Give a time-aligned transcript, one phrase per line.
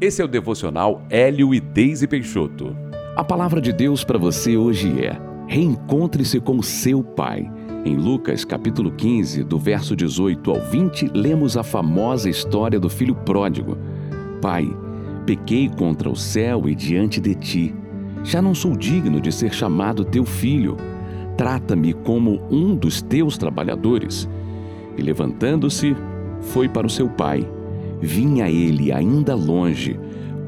[0.00, 2.74] Esse é o devocional Hélio e Deise Peixoto.
[3.14, 7.52] A palavra de Deus para você hoje é: reencontre-se com seu pai.
[7.84, 13.14] Em Lucas, capítulo 15, do verso 18 ao 20, lemos a famosa história do filho
[13.14, 13.76] pródigo.
[14.40, 14.66] Pai,
[15.26, 17.74] pequei contra o céu e diante de ti.
[18.24, 20.78] Já não sou digno de ser chamado teu filho.
[21.36, 24.26] Trata-me como um dos teus trabalhadores.
[24.96, 25.94] E levantando-se,
[26.40, 27.46] foi para o seu pai
[28.00, 29.98] vinha ele ainda longe,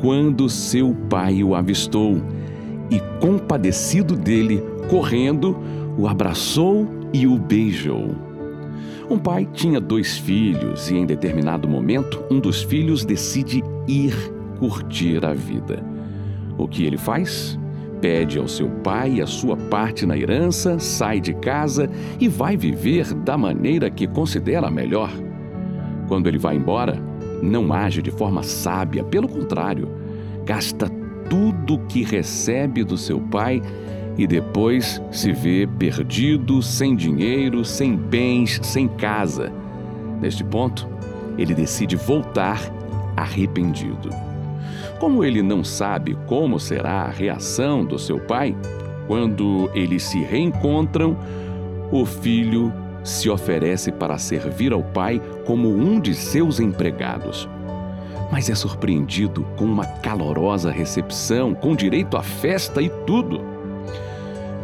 [0.01, 2.21] quando seu pai o avistou
[2.91, 5.57] e, compadecido dele, correndo,
[5.97, 8.11] o abraçou e o beijou.
[9.11, 14.15] Um pai tinha dois filhos e, em determinado momento, um dos filhos decide ir
[14.59, 15.85] curtir a vida.
[16.57, 17.59] O que ele faz?
[18.01, 21.89] Pede ao seu pai a sua parte na herança, sai de casa
[22.19, 25.11] e vai viver da maneira que considera melhor.
[26.09, 27.01] Quando ele vai embora,
[27.43, 29.89] não age de forma sábia, pelo contrário,
[30.45, 30.89] gasta
[31.29, 33.61] tudo que recebe do seu pai
[34.17, 39.53] e depois se vê perdido, sem dinheiro, sem bens, sem casa.
[40.21, 40.89] Neste ponto,
[41.37, 42.61] ele decide voltar
[43.17, 44.11] arrependido.
[45.01, 48.55] Como ele não sabe como será a reação do seu pai,
[49.07, 51.17] quando eles se reencontram,
[51.91, 52.73] o filho
[53.05, 57.49] se oferece para servir ao pai como um de seus empregados.
[58.31, 63.41] Mas é surpreendido com uma calorosa recepção, com direito à festa e tudo.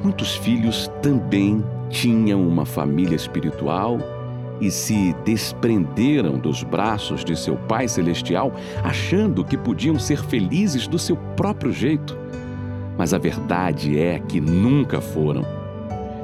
[0.02, 3.98] Muitos filhos também tinham uma família espiritual
[4.60, 8.52] e se desprenderam dos braços de seu Pai Celestial,
[8.82, 12.16] achando que podiam ser felizes do seu próprio jeito.
[12.96, 15.44] Mas a verdade é que nunca foram.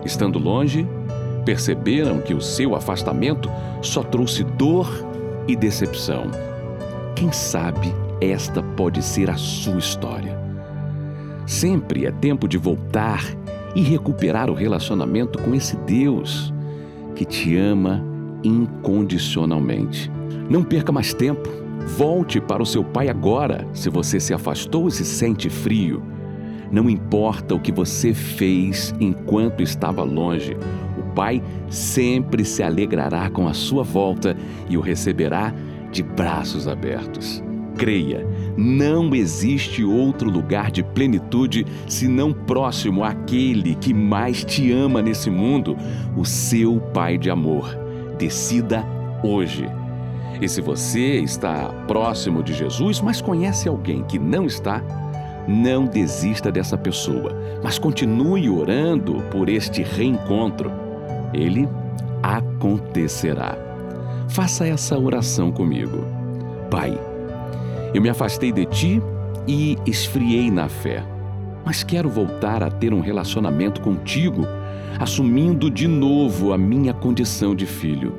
[0.04, 0.86] Estando longe,
[1.44, 3.50] Perceberam que o seu afastamento
[3.82, 4.88] só trouxe dor
[5.46, 6.30] e decepção.
[7.14, 10.38] Quem sabe esta pode ser a sua história.
[11.46, 13.22] Sempre é tempo de voltar
[13.74, 16.52] e recuperar o relacionamento com esse Deus
[17.14, 18.02] que te ama
[18.42, 20.10] incondicionalmente.
[20.48, 21.48] Não perca mais tempo.
[21.98, 26.02] Volte para o seu Pai agora, se você se afastou e se sente frio.
[26.70, 30.56] Não importa o que você fez enquanto estava longe,
[31.14, 34.36] Pai sempre se alegrará com a sua volta
[34.68, 35.52] e o receberá
[35.90, 37.42] de braços abertos.
[37.76, 38.26] Creia,
[38.56, 45.76] não existe outro lugar de plenitude senão próximo àquele que mais te ama nesse mundo,
[46.16, 47.76] o seu Pai de amor.
[48.16, 48.84] Decida
[49.22, 49.66] hoje.
[50.40, 54.82] E se você está próximo de Jesus, mas conhece alguém que não está,
[55.46, 60.83] não desista dessa pessoa, mas continue orando por este reencontro
[61.34, 61.68] ele
[62.22, 63.56] acontecerá.
[64.28, 66.04] Faça essa oração comigo.
[66.70, 66.98] Pai,
[67.92, 69.02] eu me afastei de ti
[69.46, 71.04] e esfriei na fé,
[71.64, 74.46] mas quero voltar a ter um relacionamento contigo,
[74.98, 78.14] assumindo de novo a minha condição de filho.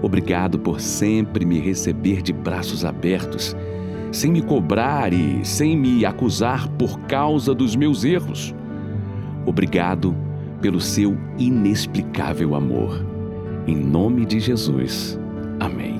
[0.00, 3.56] Obrigado por sempre me receber de braços abertos,
[4.10, 8.54] sem me cobrar e sem me acusar por causa dos meus erros.
[9.46, 10.14] Obrigado
[10.62, 13.04] pelo seu inexplicável amor.
[13.66, 15.18] Em nome de Jesus.
[15.60, 15.91] Amém.